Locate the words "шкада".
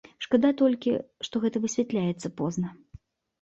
0.25-0.49